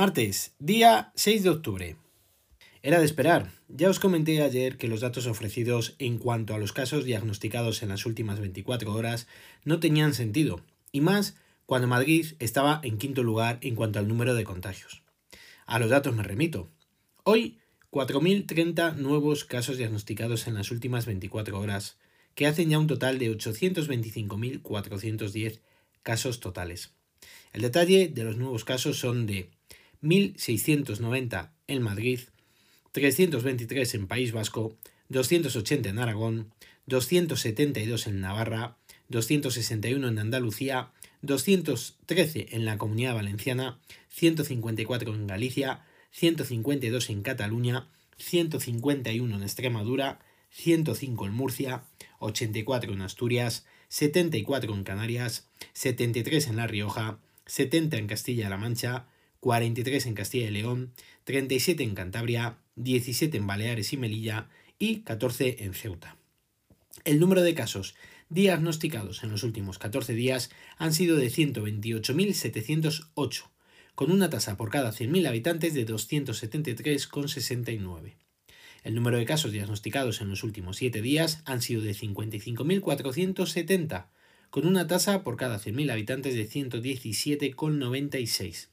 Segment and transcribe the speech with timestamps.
[0.00, 1.96] Martes, día 6 de octubre.
[2.82, 3.52] Era de esperar.
[3.68, 7.90] Ya os comenté ayer que los datos ofrecidos en cuanto a los casos diagnosticados en
[7.90, 9.26] las últimas 24 horas
[9.62, 11.36] no tenían sentido, y más
[11.66, 15.02] cuando Madrid estaba en quinto lugar en cuanto al número de contagios.
[15.66, 16.70] A los datos me remito.
[17.22, 17.58] Hoy,
[17.90, 21.98] 4.030 nuevos casos diagnosticados en las últimas 24 horas,
[22.34, 25.60] que hacen ya un total de 825.410
[26.02, 26.94] casos totales.
[27.52, 29.50] El detalle de los nuevos casos son de
[30.02, 32.20] 1.690 en Madrid,
[32.92, 34.76] 323 en País Vasco,
[35.08, 36.52] 280 en Aragón,
[36.86, 38.76] 272 en Navarra,
[39.08, 40.92] 261 en Andalucía,
[41.22, 43.78] 213 en la Comunidad Valenciana,
[44.08, 50.20] 154 en Galicia, 152 en Cataluña, 151 en Extremadura,
[50.50, 51.84] 105 en Murcia,
[52.18, 59.06] 84 en Asturias, 74 en Canarias, 73 en La Rioja, 70 en Castilla-La Mancha,
[59.40, 60.92] 43 en Castilla y León,
[61.24, 66.16] 37 en Cantabria, 17 en Baleares y Melilla y 14 en Ceuta.
[67.04, 67.94] El número de casos
[68.28, 73.44] diagnosticados en los últimos 14 días han sido de 128.708,
[73.94, 78.14] con una tasa por cada 100.000 habitantes de 273,69.
[78.82, 84.06] El número de casos diagnosticados en los últimos 7 días han sido de 55.470,
[84.48, 88.68] con una tasa por cada 100.000 habitantes de 117,96.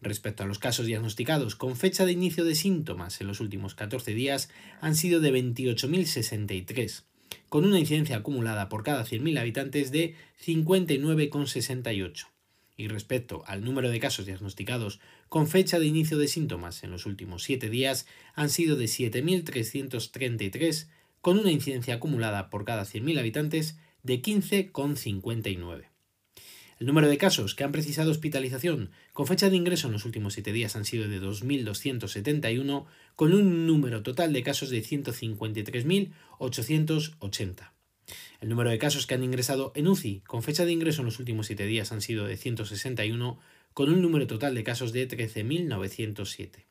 [0.00, 4.14] Respecto a los casos diagnosticados con fecha de inicio de síntomas en los últimos 14
[4.14, 4.48] días,
[4.80, 7.02] han sido de 28.063,
[7.48, 12.26] con una incidencia acumulada por cada 100.000 habitantes de 59,68.
[12.76, 17.04] Y respecto al número de casos diagnosticados con fecha de inicio de síntomas en los
[17.04, 20.86] últimos 7 días, han sido de 7.333,
[21.20, 25.87] con una incidencia acumulada por cada 100.000 habitantes de 15,59.
[26.78, 30.34] El número de casos que han precisado hospitalización con fecha de ingreso en los últimos
[30.34, 37.72] 7 días han sido de 2.271, con un número total de casos de 153.880.
[38.40, 41.18] El número de casos que han ingresado en UCI con fecha de ingreso en los
[41.18, 43.40] últimos 7 días han sido de 161,
[43.74, 46.66] con un número total de casos de 13.907.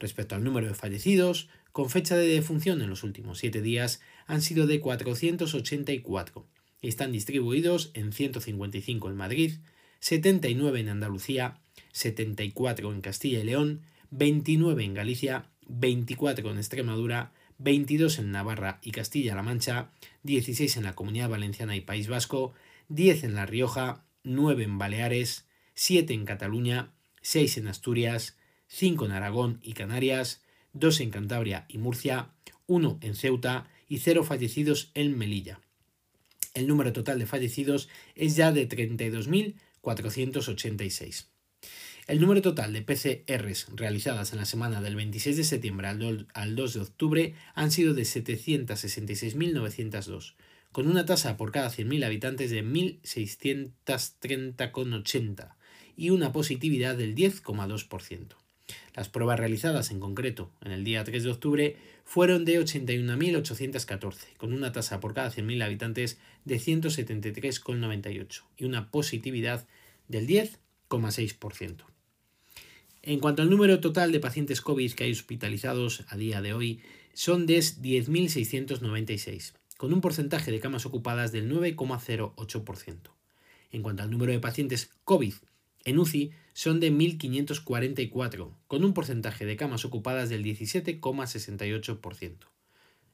[0.00, 4.42] Respecto al número de fallecidos, con fecha de defunción en los últimos 7 días han
[4.42, 9.52] sido de 484 están distribuidos en 155 en Madrid,
[10.00, 11.60] 79 en Andalucía,
[11.92, 18.92] 74 en Castilla y León, 29 en Galicia, 24 en Extremadura, 22 en Navarra y
[18.92, 19.90] Castilla-La Mancha,
[20.22, 22.54] 16 en la Comunidad Valenciana y País Vasco,
[22.88, 29.12] 10 en La Rioja, 9 en Baleares, 7 en Cataluña, 6 en Asturias, 5 en
[29.12, 30.42] Aragón y Canarias,
[30.74, 32.30] 2 en Cantabria y Murcia,
[32.68, 35.60] 1 en Ceuta y 0 fallecidos en Melilla
[36.58, 41.28] el número total de fallecidos es ya de 32.486.
[42.08, 46.74] El número total de PCRs realizadas en la semana del 26 de septiembre al 2
[46.74, 50.32] de octubre han sido de 766.902,
[50.72, 55.54] con una tasa por cada 100.000 habitantes de 1.630,80
[55.96, 58.36] y una positividad del 10,2%.
[58.94, 61.76] Las pruebas realizadas en concreto en el día 3 de octubre
[62.08, 69.68] fueron de 81.814, con una tasa por cada 100.000 habitantes de 173,98 y una positividad
[70.08, 71.84] del 10,6%.
[73.02, 76.80] En cuanto al número total de pacientes COVID que hay hospitalizados a día de hoy,
[77.12, 82.96] son de 10.696, con un porcentaje de camas ocupadas del 9,08%.
[83.70, 85.34] En cuanto al número de pacientes COVID
[85.84, 92.36] en UCI son de 1.544, con un porcentaje de camas ocupadas del 17,68%.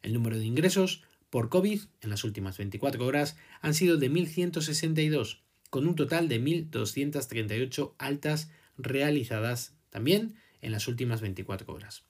[0.02, 5.40] El número de ingresos por COVID en las últimas 24 horas han sido de 1.162,
[5.70, 12.04] con un total de 1.238 altas realizadas también en las últimas 24 horas.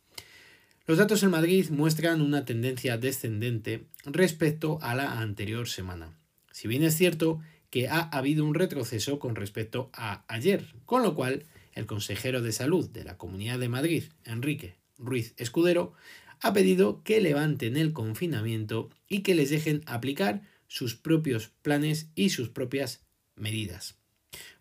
[0.87, 6.19] Los datos en Madrid muestran una tendencia descendente respecto a la anterior semana.
[6.53, 7.41] Si bien es cierto
[7.75, 12.53] que ha habido un retroceso con respecto a ayer, con lo cual el consejero de
[12.53, 15.93] salud de la Comunidad de Madrid, Enrique Ruiz Escudero,
[16.41, 22.31] ha pedido que levanten el confinamiento y que les dejen aplicar sus propios planes y
[22.31, 23.03] sus propias
[23.35, 23.97] medidas.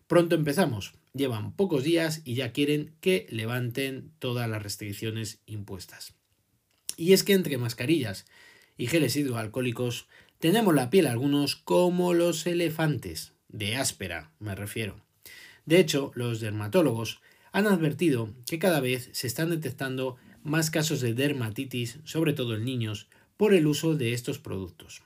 [0.08, 6.14] Pronto empezamos, llevan pocos días y ya quieren que levanten todas las restricciones impuestas.
[6.96, 8.26] Y es que entre mascarillas
[8.76, 10.08] y geles hidroalcohólicos
[10.38, 15.00] tenemos la piel algunos como los elefantes, de áspera me refiero.
[15.66, 17.20] De hecho, los dermatólogos
[17.52, 22.64] han advertido que cada vez se están detectando más casos de dermatitis, sobre todo en
[22.64, 25.02] niños, por el uso de estos productos.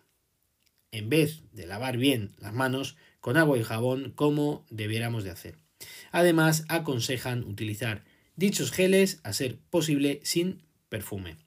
[0.90, 5.58] En vez de lavar bien las manos con agua y jabón como debiéramos de hacer.
[6.10, 8.04] Además, aconsejan utilizar
[8.38, 11.38] Dichos geles, a ser posible, sin perfume.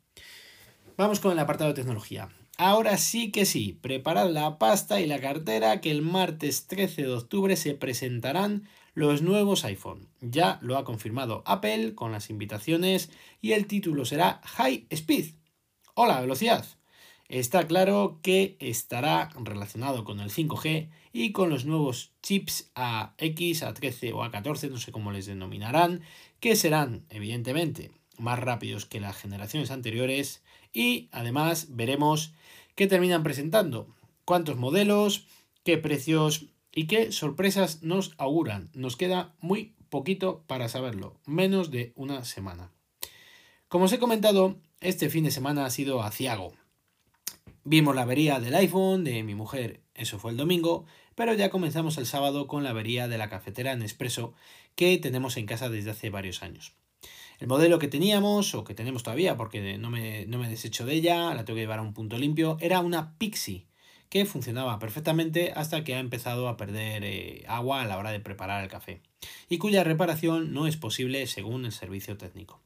[0.98, 2.28] Vamos con el apartado de tecnología.
[2.58, 7.14] Ahora sí que sí, preparad la pasta y la cartera que el martes 13 de
[7.14, 10.10] octubre se presentarán los nuevos iPhone.
[10.20, 13.10] Ya lo ha confirmado Apple con las invitaciones
[13.42, 15.34] y el título será High Speed.
[15.96, 16.66] Hola, velocidad.
[17.30, 24.14] Está claro que estará relacionado con el 5G y con los nuevos chips A-X, A13
[24.14, 26.02] o A14, no sé cómo les denominarán,
[26.42, 27.92] que serán evidentemente
[28.22, 30.42] más rápidos que las generaciones anteriores
[30.72, 32.34] y además veremos
[32.76, 33.94] qué terminan presentando,
[34.26, 35.28] cuántos modelos,
[35.64, 38.70] qué precios y qué sorpresas nos auguran.
[38.74, 42.72] Nos queda muy poquito para saberlo, menos de una semana.
[43.68, 46.54] Como os he comentado, este fin de semana ha sido aciago.
[47.64, 50.86] Vimos la avería del iPhone de mi mujer, eso fue el domingo,
[51.16, 54.34] pero ya comenzamos el sábado con la avería de la cafetera Nespresso
[54.76, 56.74] que tenemos en casa desde hace varios años.
[57.42, 60.94] El modelo que teníamos, o que tenemos todavía, porque no me, no me desecho de
[60.94, 63.66] ella, la tengo que llevar a un punto limpio, era una Pixie,
[64.10, 68.20] que funcionaba perfectamente hasta que ha empezado a perder eh, agua a la hora de
[68.20, 69.02] preparar el café,
[69.50, 72.62] y cuya reparación no es posible según el servicio técnico.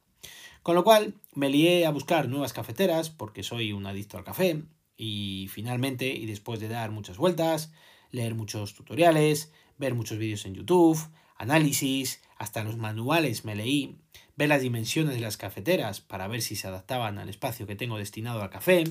[0.61, 4.61] Con lo cual me lié a buscar nuevas cafeteras, porque soy un adicto al café,
[4.97, 7.71] y finalmente, y después de dar muchas vueltas,
[8.11, 10.99] leer muchos tutoriales, ver muchos vídeos en YouTube,
[11.35, 13.97] análisis, hasta los manuales me leí,
[14.35, 17.97] ver las dimensiones de las cafeteras para ver si se adaptaban al espacio que tengo
[17.97, 18.83] destinado al café,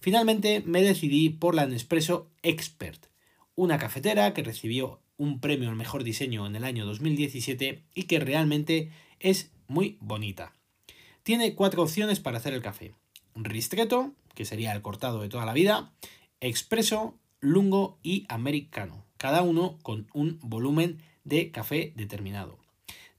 [0.00, 3.06] finalmente me decidí por la Nespresso Expert,
[3.54, 8.18] una cafetera que recibió un premio al mejor diseño en el año 2017 y que
[8.20, 10.54] realmente es muy bonita.
[11.22, 12.94] Tiene cuatro opciones para hacer el café.
[13.34, 15.92] Ristretto, que sería el cortado de toda la vida,
[16.40, 22.58] expreso, lungo y americano, cada uno con un volumen de café determinado.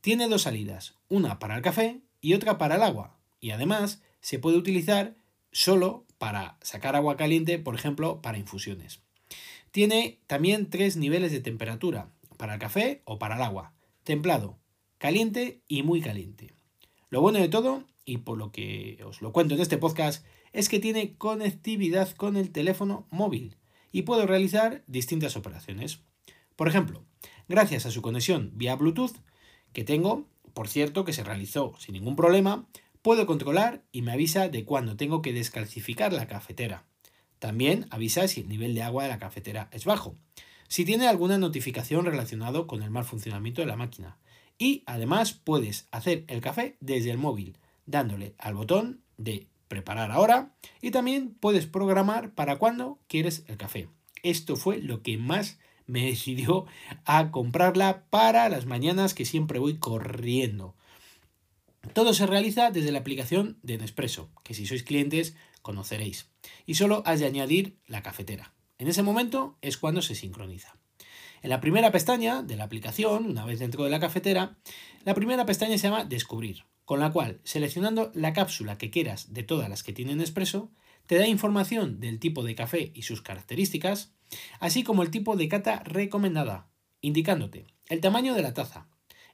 [0.01, 4.39] Tiene dos salidas, una para el café y otra para el agua, y además se
[4.39, 5.15] puede utilizar
[5.51, 9.01] solo para sacar agua caliente, por ejemplo, para infusiones.
[9.71, 13.73] Tiene también tres niveles de temperatura, para el café o para el agua,
[14.03, 14.57] templado,
[14.97, 16.53] caliente y muy caliente.
[17.09, 20.69] Lo bueno de todo, y por lo que os lo cuento en este podcast, es
[20.69, 23.57] que tiene conectividad con el teléfono móvil
[23.91, 25.99] y puedo realizar distintas operaciones.
[26.55, 27.03] Por ejemplo,
[27.51, 29.15] gracias a su conexión vía Bluetooth
[29.73, 32.67] que tengo, por cierto, que se realizó sin ningún problema,
[33.01, 36.85] puedo controlar y me avisa de cuándo tengo que descalcificar la cafetera.
[37.39, 40.15] También avisa si el nivel de agua de la cafetera es bajo,
[40.67, 44.17] si tiene alguna notificación relacionada con el mal funcionamiento de la máquina.
[44.57, 50.53] Y además puedes hacer el café desde el móvil, dándole al botón de preparar ahora
[50.81, 53.87] y también puedes programar para cuándo quieres el café.
[54.21, 55.57] Esto fue lo que más
[55.91, 56.65] me decidió
[57.03, 60.75] a comprarla para las mañanas que siempre voy corriendo.
[61.93, 66.29] Todo se realiza desde la aplicación de Nespresso, que si sois clientes conoceréis.
[66.65, 68.53] Y solo has de añadir la cafetera.
[68.77, 70.77] En ese momento es cuando se sincroniza.
[71.41, 74.57] En la primera pestaña de la aplicación, una vez dentro de la cafetera,
[75.03, 79.43] la primera pestaña se llama Descubrir, con la cual, seleccionando la cápsula que quieras de
[79.43, 80.71] todas las que tienen Nespresso,
[81.05, 84.13] te da información del tipo de café y sus características,
[84.59, 86.67] así como el tipo de cata recomendada,
[87.01, 88.87] indicándote el tamaño de la taza,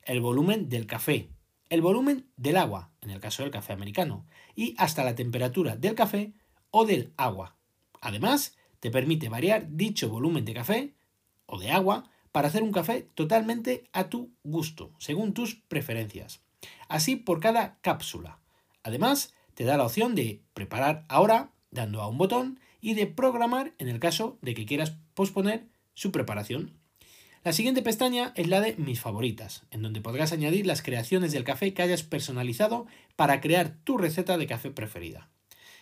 [0.04, 1.30] el volumen del café,
[1.70, 4.26] el volumen del agua, en el caso del café americano,
[4.56, 6.34] y hasta la temperatura del café
[6.72, 7.58] o del agua.
[8.02, 10.94] Además, te permite variar dicho volumen de café
[11.46, 16.42] o de agua para hacer un café totalmente a tu gusto, según tus preferencias.
[16.88, 18.40] Así por cada cápsula.
[18.84, 23.74] Además, te da la opción de preparar ahora, dando a un botón, y de programar
[23.78, 26.74] en el caso de que quieras posponer su preparación.
[27.44, 31.44] La siguiente pestaña es la de Mis favoritas, en donde podrás añadir las creaciones del
[31.44, 35.30] café que hayas personalizado para crear tu receta de café preferida.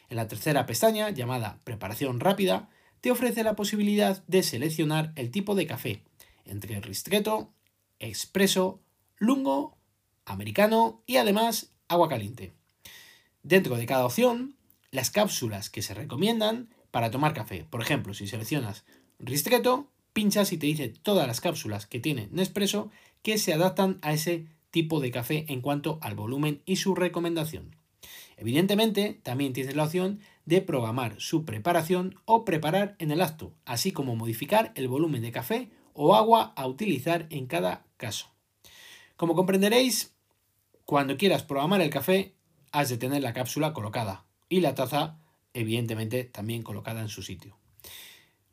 [0.09, 2.69] En la tercera pestaña, llamada Preparación rápida,
[3.01, 6.03] te ofrece la posibilidad de seleccionar el tipo de café,
[6.45, 7.51] entre ristretto,
[7.99, 8.81] expreso,
[9.17, 9.77] lungo,
[10.25, 12.53] americano y además agua caliente.
[13.43, 14.55] Dentro de cada opción,
[14.91, 17.65] las cápsulas que se recomiendan para tomar café.
[17.69, 18.85] Por ejemplo, si seleccionas
[19.19, 22.89] Ristretto, pinchas y te dice todas las cápsulas que tiene Nespresso
[23.21, 27.75] que se adaptan a ese tipo de café en cuanto al volumen y su recomendación.
[28.37, 33.91] Evidentemente, también tienes la opción de programar su preparación o preparar en el acto, así
[33.91, 38.27] como modificar el volumen de café o agua a utilizar en cada caso.
[39.17, 40.15] Como comprenderéis,
[40.85, 42.35] cuando quieras programar el café,
[42.71, 45.19] has de tener la cápsula colocada y la taza
[45.55, 47.57] evidentemente también colocada en su sitio.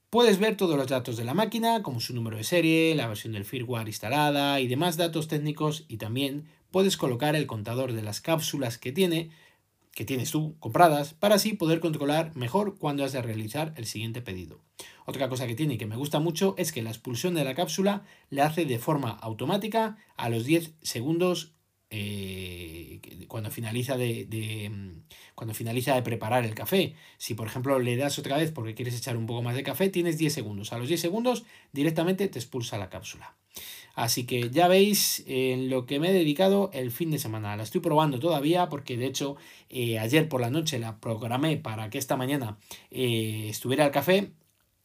[0.09, 3.33] Puedes ver todos los datos de la máquina, como su número de serie, la versión
[3.33, 8.21] del firmware instalada y demás datos técnicos y también puedes colocar el contador de las
[8.21, 9.31] cápsulas que tiene
[9.95, 14.23] que tienes tú compradas para así poder controlar mejor cuando has de realizar el siguiente
[14.23, 14.61] pedido.
[15.05, 17.55] Otra cosa que tiene y que me gusta mucho es que la expulsión de la
[17.55, 21.53] cápsula le hace de forma automática a los 10 segundos
[21.95, 25.03] eh, cuando, finaliza de, mm,
[25.35, 26.95] cuando finaliza de preparar el café.
[27.19, 29.91] Si por ejemplo le das otra vez porque quieres echar un poco más de café,
[29.91, 30.73] tienes 10 segundos.
[30.73, 33.37] A los 10 segundos directamente te expulsa la cápsula.
[33.95, 37.55] Así que ya veis en lo que me he dedicado el fin de semana.
[37.57, 39.37] La estoy probando todavía porque de hecho
[39.69, 42.57] eh, ayer por la noche la programé para que esta mañana
[42.91, 44.33] eh, estuviera el café.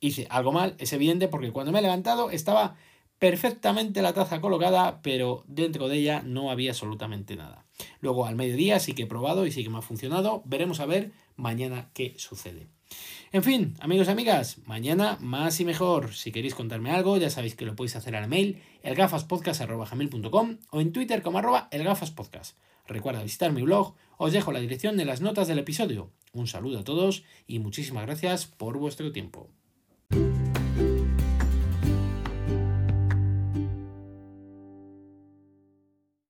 [0.01, 2.75] Hice algo mal, es evidente, porque cuando me he levantado estaba
[3.19, 7.65] perfectamente la taza colocada, pero dentro de ella no había absolutamente nada.
[8.00, 10.41] Luego al mediodía sí que he probado y sí que me ha funcionado.
[10.45, 12.67] Veremos a ver mañana qué sucede.
[13.31, 16.13] En fin, amigos y amigas, mañana más y mejor.
[16.13, 20.93] Si queréis contarme algo, ya sabéis que lo podéis hacer al mail elgafaspodcast.com o en
[20.93, 22.57] Twitter como arroba elgafaspodcast.
[22.88, 26.09] Recuerda visitar mi blog, os dejo la dirección en las notas del episodio.
[26.31, 29.50] Un saludo a todos y muchísimas gracias por vuestro tiempo.